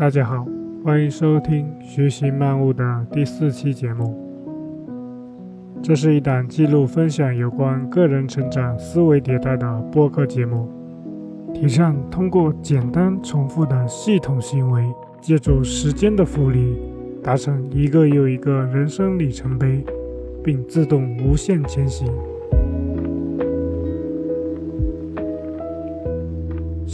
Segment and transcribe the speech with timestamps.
[0.00, 0.46] 大家好，
[0.82, 4.16] 欢迎收听《学习漫悟》的第四期节目。
[5.82, 10.66] 这是一档记录分享有关个人成长、思维迭代的播客节目，
[11.52, 14.82] 提倡通过简单重复的系统行为，
[15.20, 16.78] 借助时间的复利，
[17.22, 19.84] 达成一个又一个人生里程碑，
[20.42, 22.10] 并自动无限前行。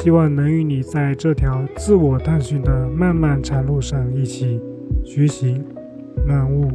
[0.06, 4.62] 希望能与你在这条自我探寻的漫漫长路上一起
[5.04, 5.66] 徐行
[6.24, 6.70] 漫悟。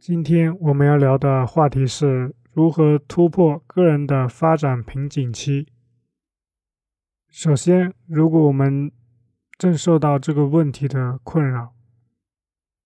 [0.00, 5.66] 今天我们要聊的话题是如何突破个人的发展瓶颈期。
[7.38, 8.90] 首先，如果我们
[9.58, 11.74] 正受到这个问题的困扰，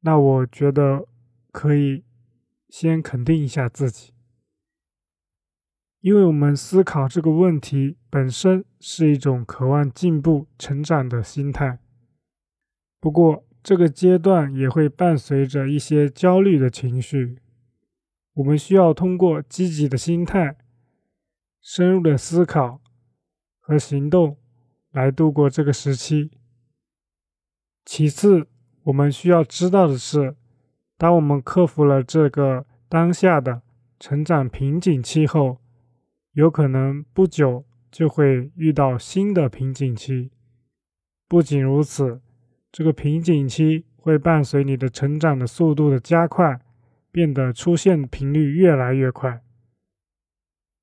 [0.01, 1.07] 那我觉得
[1.53, 2.03] 可以
[2.69, 4.13] 先肯定一下自己，
[6.01, 11.79] 因为我们思考这个问题本身是一种渴望进步、成长的心态。
[12.99, 17.39] 不过，这个阶段也会伴随着一些焦虑的情绪，
[18.33, 20.59] 我们需要通过积极的心态、
[21.63, 22.83] 深入的思考
[23.61, 24.39] 和行动。
[24.93, 26.31] 来度过这个时期。
[27.85, 28.47] 其次，
[28.85, 30.37] 我们需要知道的是，
[30.97, 33.63] 当我们克服了这个当下的
[33.99, 35.59] 成长瓶颈期后，
[36.33, 40.31] 有可能不久就会遇到新的瓶颈期。
[41.27, 42.21] 不仅如此，
[42.73, 46.61] 这个瓶颈期会伴随你的成长的速度的加快，
[47.11, 49.43] 变得出现频率越来越快，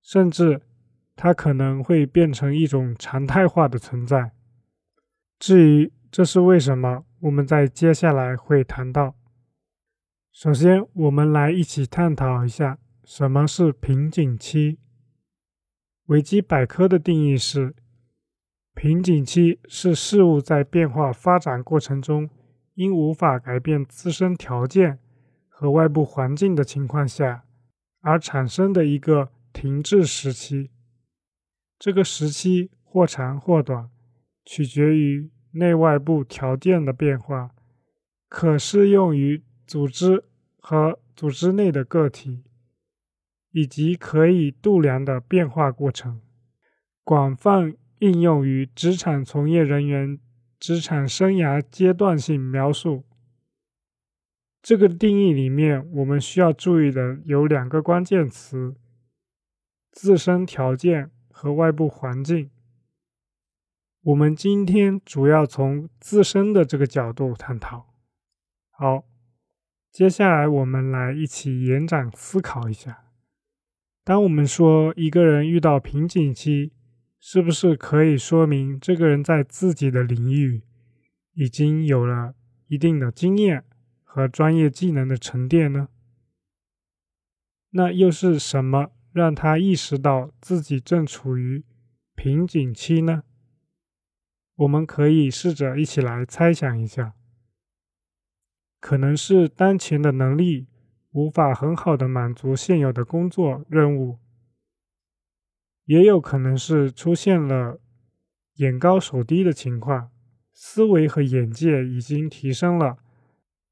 [0.02, 0.62] 甚至。
[1.18, 4.32] 它可能会变成一种常态化的存在。
[5.40, 9.16] 至于这是为什么，我们在接下来会谈到。
[10.32, 14.78] 首先，我们来一起探讨一下什么是瓶颈期。
[16.06, 17.76] 维基百科的定义是：
[18.76, 22.30] 瓶颈期是事物在变化发展过程中，
[22.76, 25.00] 因无法改变自身条件
[25.50, 27.44] 和外部环境的情况下，
[28.02, 30.70] 而产生的一个停滞时期。
[31.80, 33.90] 这个时期或长或短，
[34.44, 37.52] 取决于内外部条件的变化，
[38.28, 40.24] 可适用于组织
[40.60, 42.44] 和组织内的个体，
[43.52, 46.22] 以及可以度量的变化过程，
[47.04, 50.20] 广泛应用于职场从业人员
[50.60, 53.04] 职场生涯阶段性描述。
[54.64, 58.76] 这个定义里面，我们需要注意的有两个关键词：
[59.92, 61.12] 自身条件。
[61.38, 62.50] 和外部环境，
[64.02, 67.94] 我们今天主要从自身的这个角度探讨。
[68.72, 69.04] 好，
[69.92, 73.12] 接下来我们来一起延展思考一下：
[74.04, 76.74] 当我们说一个人遇到瓶颈期，
[77.20, 80.64] 是不是可以说明这个人在自己的领域
[81.34, 82.34] 已经有了
[82.66, 83.64] 一定的经验
[84.04, 85.90] 和专业技能的沉淀呢？
[87.70, 88.90] 那又是什么？
[89.18, 91.66] 让他意识到自己正处于
[92.14, 93.24] 瓶颈期呢？
[94.58, 97.16] 我们可以试着一起来猜想一下，
[98.80, 100.68] 可能是当前的能力
[101.10, 104.20] 无法很好的满足现有的工作任务，
[105.86, 107.82] 也有可能是出现了
[108.58, 110.12] 眼高手低的情况，
[110.54, 113.00] 思维和眼界已经提升了，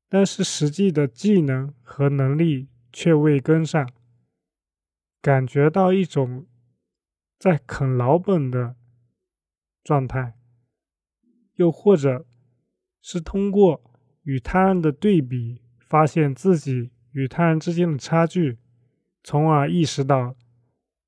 [0.09, 3.87] 但是实际的技能和能力却未跟上。
[5.25, 6.45] 感觉到一种
[7.39, 8.75] 在啃老本的
[9.83, 10.37] 状态，
[11.55, 12.27] 又或者
[13.01, 13.81] 是通过
[14.21, 18.59] 与他人的对比，发现自己与他人之间的差距，
[19.23, 20.35] 从而意识到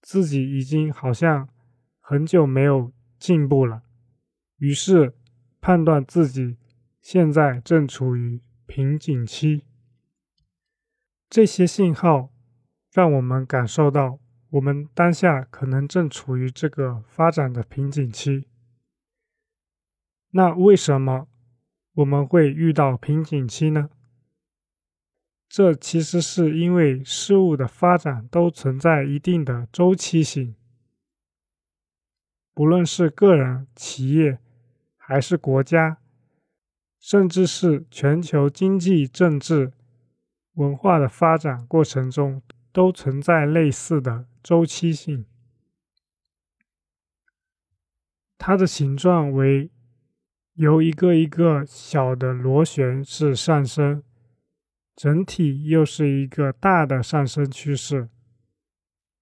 [0.01, 1.47] 自己已经好像
[1.99, 3.83] 很久没有进步了，
[4.57, 5.13] 于是
[5.61, 6.57] 判断自己
[6.99, 9.63] 现在正处于瓶颈期。
[11.29, 12.33] 这些信号。
[12.91, 14.19] 让我们感受到，
[14.49, 18.47] 我们当下可能正处于这个发展的瓶颈期。
[20.31, 21.27] 那为什么
[21.95, 23.89] 我们会遇到瓶颈期呢？
[25.49, 30.55] 这其实是因为事物的发展都存在一定的周期性，
[32.53, 34.39] 不论是个人、企业，
[34.97, 35.99] 还是国家，
[36.99, 39.71] 甚至是全球经济、政治、
[40.55, 42.41] 文化的发展过程中。
[42.77, 45.25] 都存在类似的周期性，
[48.37, 49.71] 它的形状为
[50.53, 54.03] 由一个一个小的螺旋式上升，
[54.95, 58.09] 整体又是一个大的上升趋势。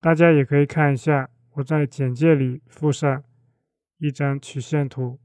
[0.01, 3.23] 大家也可以看一下，我在简介里附上
[3.99, 5.17] 一张曲线图。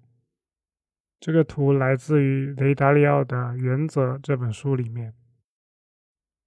[1.19, 5.17] 这个图来自于雷达里奥的《原则》这本书里面。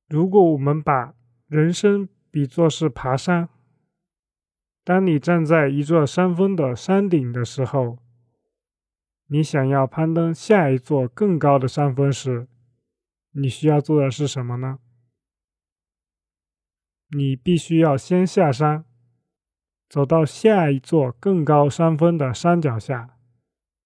[0.08, 1.14] 如果我们把
[1.54, 3.48] 人生比作是爬山，
[4.84, 8.00] 当你站在一座山峰的山顶的时候，
[9.28, 12.48] 你想要攀登下一座更高的山峰时，
[13.34, 14.80] 你需要做的是什么呢？
[17.16, 18.86] 你必须要先下山，
[19.88, 23.12] 走到下一座更高山峰的山脚下。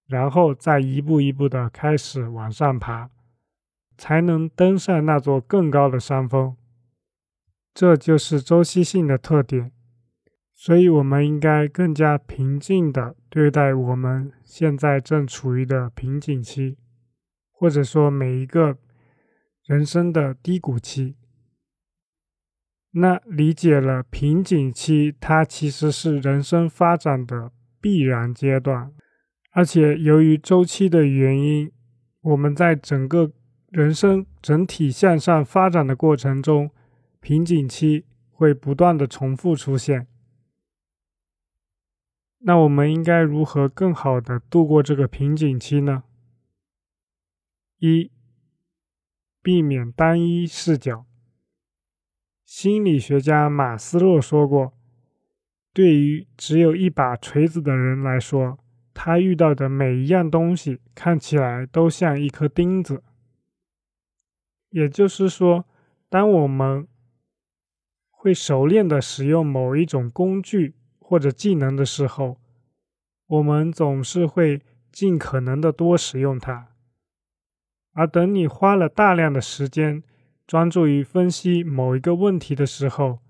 [0.06, 3.10] 然后再一步一步的开始往上爬，
[3.98, 6.56] 才能登上那座更高的山峰。
[7.78, 9.70] 这就是周期性的特点。
[10.52, 16.76] 所以，我们应该更加平静的对待我们现在正处于的瓶颈期，
[17.52, 18.78] 或者说每一个
[19.64, 21.14] 人生的低谷期。
[22.90, 28.90] 那理解了瓶颈期，它其实是人生发展的必然阶段。
[29.52, 31.70] 而且由于周期的原因，
[32.22, 33.30] 我们在整个
[33.70, 36.72] 人生整体向上发展的过程中，
[37.28, 40.06] 瓶颈期会不断的重复出现。
[42.38, 46.04] 那我们应该如何更好的度过这个瓶颈期呢？
[47.80, 48.10] 一、
[49.42, 51.04] 避免单一视角。
[52.46, 54.72] 心理学家马斯洛说过，
[55.74, 58.58] 对于只有一把锤子的人来说。
[58.94, 63.02] 他遇到的每一样东西看起来都像一颗钉子，
[64.70, 65.66] 也就是说，
[66.08, 66.88] 当我们
[68.20, 72.36] 会熟练的使用某一种工具或者技能的时候，
[73.28, 74.60] 我们总是会
[74.90, 76.68] 尽可能的多使用它。
[77.92, 80.02] 而等你花了大量的时间
[80.46, 83.20] 专注于分析某一个问题的时候，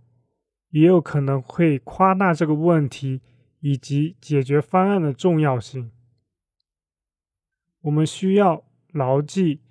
[0.70, 3.20] 也有可能会夸大这个问题。
[3.60, 5.90] 以及解决方案的重要性，
[7.80, 8.62] 我们需要
[8.92, 9.62] 牢记，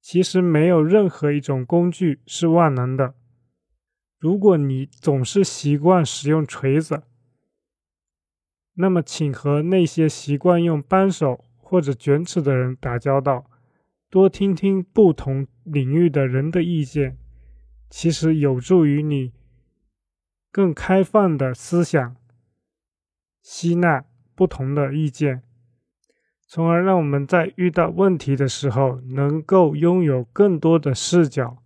[0.00, 3.14] 其实没有任何一种工具是万能的。
[4.24, 7.02] 如果你总是习惯使用锤子，
[8.72, 13.44] 那么请和那些习惯用扳手或者卷尺的人打交道，
[14.08, 17.18] 多听听不同领域的人的意见，
[17.90, 19.34] 其实有助于你
[20.50, 22.16] 更开放的思想。
[23.42, 25.42] 吸纳不同的意见，
[26.46, 31.62] 从而让我们在遇到问题的时候，能够拥有更多的视角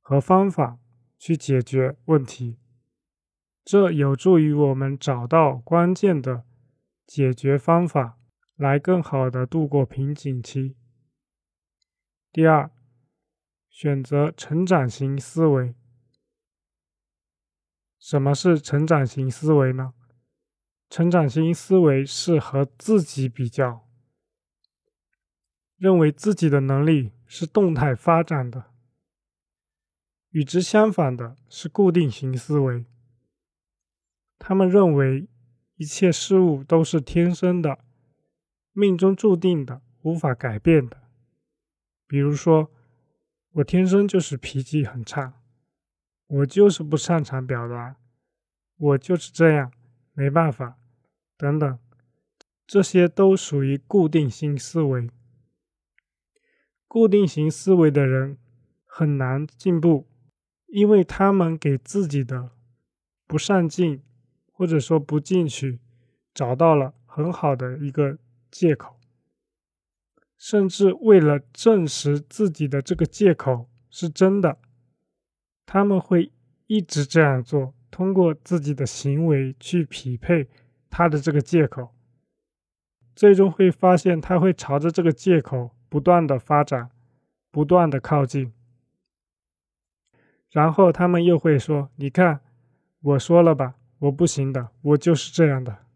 [0.00, 0.80] 和方法
[1.18, 2.58] 去解决问题。
[3.64, 6.44] 这有助于我们找到关键的
[7.06, 8.18] 解决方法，
[8.56, 10.76] 来更好的度过瓶颈期。
[12.32, 12.70] 第二，
[13.68, 15.74] 选择成长型思维。
[17.98, 19.92] 什么是成长型思维呢？
[20.88, 23.86] 成长型思维是和自己比较，
[25.76, 28.72] 认为自己的能力是动态发展的；
[30.30, 32.84] 与之相反的是固定型思维，
[34.38, 35.28] 他们认为
[35.76, 37.78] 一切事物都是天生的、
[38.72, 41.02] 命中注定的、无法改变的。
[42.06, 42.70] 比如说，
[43.52, 45.40] 我天生就是脾气很差，
[46.26, 47.96] 我就是不擅长表达，
[48.76, 49.72] 我就是这样。
[50.12, 50.76] 没办法，
[51.36, 51.78] 等等，
[52.66, 55.08] 这些都属于固定型思维。
[56.88, 58.36] 固定型思维的人
[58.84, 60.08] 很难进步，
[60.68, 62.50] 因为他们给自己的
[63.26, 64.02] 不上进
[64.52, 65.80] 或者说不进取
[66.32, 68.18] 找到了很好的一个
[68.50, 68.96] 借口，
[70.36, 74.58] 甚至为了证实自己的这个借口是真的，
[75.66, 76.32] 他们会
[76.66, 77.74] 一直这样做。
[77.90, 80.46] 通过自己的行为去匹配
[80.90, 81.94] 他的这个借口，
[83.16, 86.90] 最终会发现他会朝着这个借口不断的发展，
[87.50, 88.52] 不断的靠近，
[90.50, 92.40] 然后他们又会说：“你看，
[93.00, 95.86] 我说了吧，我不行的，我就是这样的。”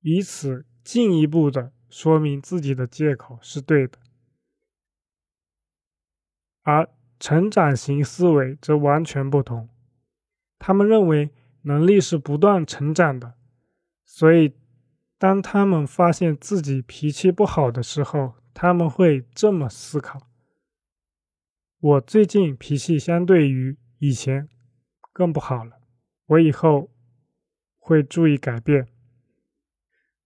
[0.00, 3.98] 以此进一步的说明自己的借口是对的，
[6.62, 6.88] 而
[7.18, 9.68] 成长型思维则完全不同。
[10.58, 11.30] 他们认为
[11.62, 13.34] 能力是不断成长的，
[14.04, 14.54] 所以
[15.18, 20.27] 当他们发现自己脾气不好的时候，他们会这么思考：
[21.80, 24.48] 我最近脾气相对于以前
[25.12, 25.80] 更不好了，
[26.26, 26.90] 我以后
[27.78, 28.88] 会注意改变。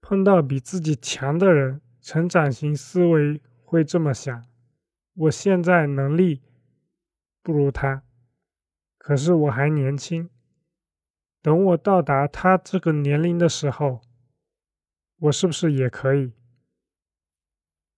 [0.00, 4.46] 碰到比自己强的人，成长型思维会这么想：
[5.12, 6.40] 我现在能力
[7.42, 8.02] 不如他，
[8.96, 10.30] 可是我还年轻。
[11.42, 14.00] 等我到达他这个年龄的时候，
[15.18, 16.32] 我是不是也可以？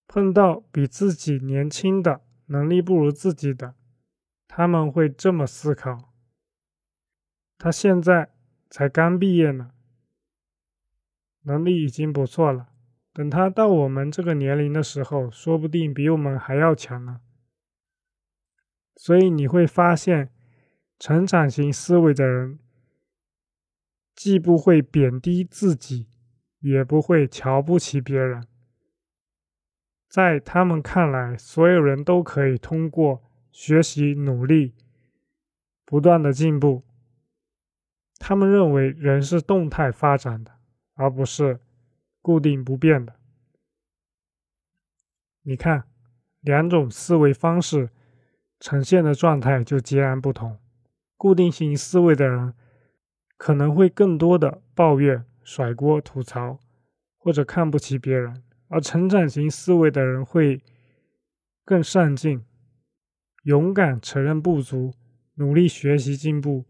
[0.08, 2.22] 碰到比自己年轻的、
[2.54, 3.74] 能力不如自己的，
[4.46, 6.14] 他们会这么思考：
[7.58, 8.32] 他现在
[8.70, 9.72] 才刚毕业呢，
[11.42, 12.68] 能力已经不错了。
[13.12, 17.20] 等他到我们这个年龄的时候，说不定比我们还要强呢。
[18.94, 20.32] 所以你会发现，
[21.00, 22.60] 成长型思维的人。
[24.14, 26.06] 既不会贬低自己，
[26.60, 28.46] 也不会瞧不起别人。
[30.14, 34.72] 在他们看来，所有人都可以通过学习、努力，
[35.84, 36.84] 不断的进步。
[38.20, 40.52] 他们认为人是动态发展的，
[40.94, 41.58] 而不是
[42.22, 43.16] 固定不变的。
[45.42, 45.82] 你看，
[46.42, 47.90] 两种思维方式
[48.60, 50.60] 呈现的状态就截然不同。
[51.16, 52.54] 固定型思维的人。
[53.36, 56.60] 可能会更多的抱怨、甩锅、吐槽，
[57.18, 58.32] 或者看不起别人；
[58.68, 60.62] 而成长型思维的人会
[61.64, 62.44] 更上进、
[63.42, 64.94] 勇敢承认不足、
[65.34, 66.64] 努力学习进步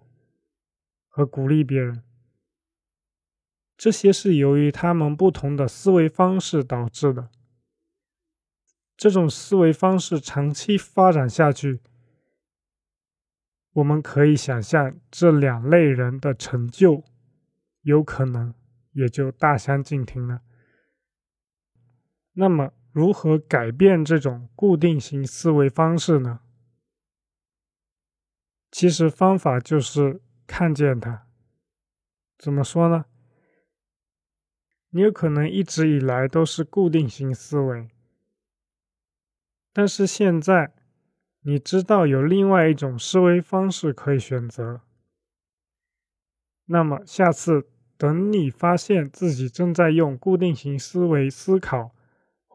[1.09, 2.03] 和鼓励别人。
[3.77, 7.31] 这些是由于他们不同的思维方式导致的。
[8.97, 11.81] 这种思维方式长期发展下去。
[13.73, 17.03] 我们可以想象，这两类人的成就
[17.81, 18.55] 有可能
[18.93, 20.43] 也就大相径庭了。
[22.35, 26.41] 那么，如何改变这种固定型思维方式呢？
[28.71, 31.27] 其实方法就是看见它。
[32.39, 33.07] 怎么说呢？
[34.91, 37.89] 你有可能一直以来都是固定型思维，
[39.73, 40.75] 但是现在。
[41.47, 44.81] 你知道有另外一种思维方式可以选择，
[46.65, 51.94] 那么下次等你发现自己正在用固定型思维思考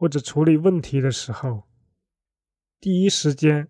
[0.00, 1.64] 或者处理问题的时候，
[2.80, 3.68] 第一时间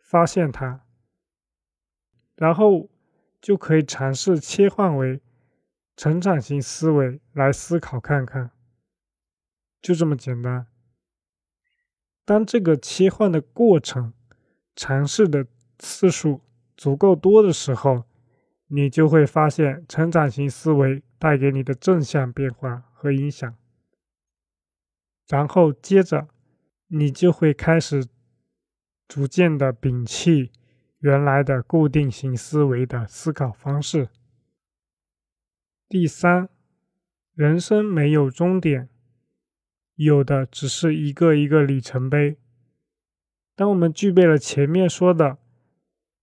[0.00, 0.86] 发现它，
[2.36, 2.88] 然后
[3.38, 5.20] 就可以尝试切换为
[5.94, 8.50] 成长型思维来思考看看，
[9.82, 10.68] 就这么简单。
[12.24, 14.14] 当这个切换的过程。
[14.74, 15.44] 尝试的
[15.78, 16.40] 次数
[16.76, 18.04] 足够多的时候，
[18.68, 23.52] 你就会发现成长型思维带给你的正向变化和影响。
[25.28, 26.28] 然后接着，
[26.86, 28.06] 你就会开始
[29.06, 30.50] 逐渐的摒弃
[31.00, 34.08] 原来的固定型思维的思考方式。
[35.88, 36.48] 第三，
[37.34, 38.88] 人生没有终点，
[39.96, 42.38] 有的只是一个一个里程碑。
[43.54, 45.38] 当我们具备了前面说的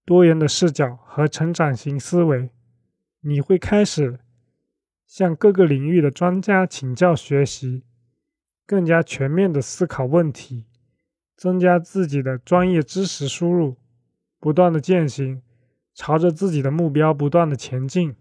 [0.03, 2.49] 多元的视角和成长型思维，
[3.21, 4.19] 你会开始
[5.05, 7.83] 向各个领域的专家请教学习，
[8.65, 10.65] 更加全面的思考问题，
[11.35, 13.77] 增加自己的专业知识输入，
[14.39, 15.41] 不断的践行，
[15.93, 18.15] 朝着自己的目标不断的前进。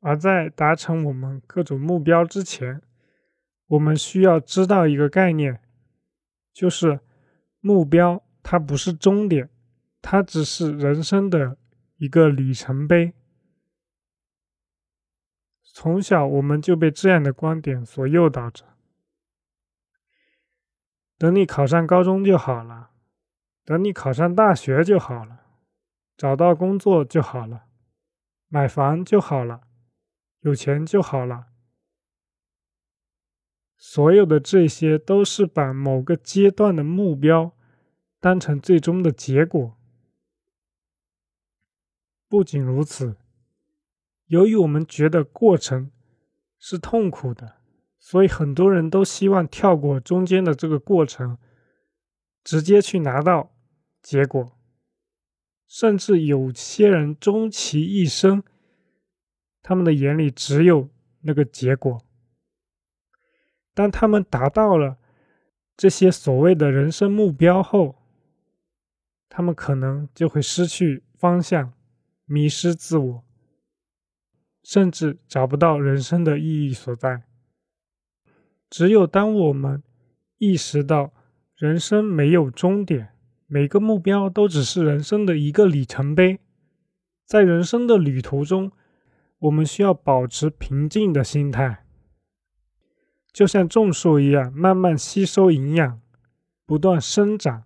[0.00, 2.82] 而在达成我们各种目标之前，
[3.68, 5.60] 我们需要知道一个概念，
[6.52, 7.00] 就是。
[7.64, 9.48] 目标它不是终点，
[10.00, 11.56] 它只是人生的
[11.96, 13.14] 一个里程碑。
[15.72, 18.76] 从小我们就被这样的观点所诱导着：
[21.16, 22.90] 等你考上高中就好了，
[23.64, 25.46] 等你考上大学就好了，
[26.16, 27.64] 找到工作就好了，
[28.48, 29.62] 买房就好了，
[30.40, 31.46] 有钱就好了。
[33.78, 37.56] 所有的这些都是把某个阶段的目标
[38.20, 39.76] 当成最终的结果。
[42.28, 43.16] 不仅如此，
[44.32, 45.90] 由于我们觉得过程
[46.58, 47.56] 是痛苦的，
[47.98, 51.36] 所以很多人都希望跳过中间的这个过程，
[52.42, 53.54] 直接去拿到
[54.00, 54.56] 结果。
[55.68, 58.42] 甚至有些人终其一生，
[59.62, 60.88] 他们的眼里只有
[61.20, 62.02] 那个结果。
[63.74, 64.96] 当他们达到了
[65.76, 67.96] 这些所谓的人生目标后，
[69.28, 71.74] 他们可能就会失去方向，
[72.24, 73.24] 迷失自我，
[74.62, 77.22] 甚至找不到人生的意义所在。
[78.70, 79.82] 只有当我们
[80.38, 81.12] 意识到
[81.56, 83.10] 人生没有终点，
[83.46, 86.40] 每个目标都只是人生的一个里程碑，
[87.26, 88.72] 在人生的旅途中，
[89.40, 91.84] 我们需要保持平静的心态。
[93.32, 96.00] 就像种树一样，慢慢吸收营养，
[96.66, 97.64] 不断生长，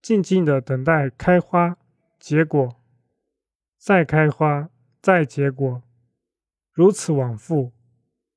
[0.00, 1.76] 静静的等待开花
[2.18, 2.76] 结果，
[3.78, 4.68] 再开花，
[5.02, 5.82] 再结果，
[6.72, 7.72] 如此往复，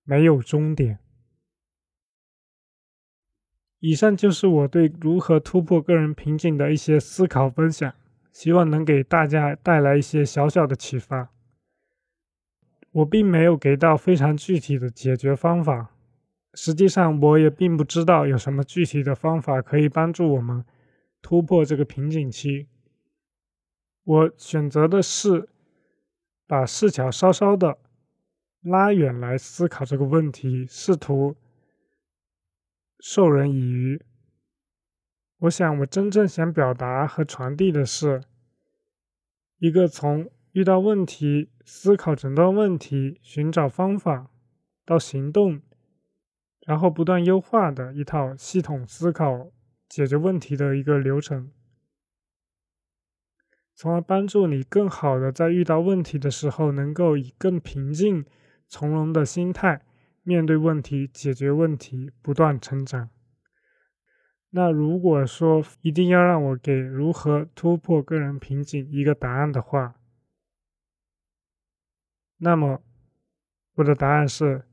[0.03, 0.97] 没有终点。
[3.79, 7.93] 以上就是我对如何突破个人瓶颈的一些思考分享，
[8.31, 11.31] 希望能给大家带来一些小小的启发。
[12.93, 15.91] 我并没有给到非常具体的解决方法，
[16.55, 20.65] 实际上我也并不知道有什么具体的方法可以帮助我们
[21.21, 22.67] 突破这个瓶颈期。
[24.03, 25.49] 我选择的是
[26.47, 27.77] 把视角稍稍的
[28.61, 31.35] 拉远来思考这个问题，试图。
[32.99, 34.01] 授人以渔。
[35.39, 38.21] 我想，我真正想表达和传递的是，
[39.59, 44.31] 一个从遇到问题、思考诊断问题、寻找方法
[44.85, 45.61] 到行动，
[46.65, 49.51] 然后不断优化的一套系统思考
[49.89, 51.51] 解决问题的一个流程，
[53.75, 58.25] 从而帮助你更好的在遇到问题的时候，能够以更平静、
[58.67, 59.81] 从容的心态。
[60.23, 63.09] 面对问题，解决问题，不断成长。
[64.49, 69.95] 那如果说一定要让我给如何突破个人瓶颈一个答案的话，
[72.37, 72.81] 那么
[73.75, 74.63] 我的答案是：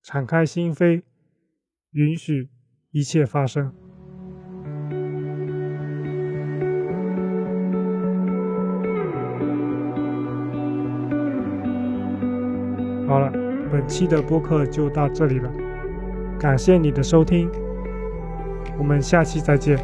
[0.00, 1.02] 敞开心扉，
[1.90, 2.48] 允许
[2.92, 3.89] 一切发生。
[13.10, 13.32] 好了。
[13.72, 15.50] 本期的播客就到这里了，
[16.38, 17.50] 感谢你的收听，
[18.78, 19.76] 我们下期再见。